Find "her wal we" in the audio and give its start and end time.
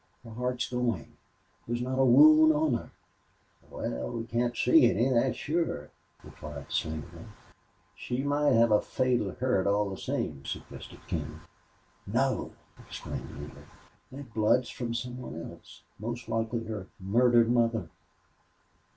2.73-4.25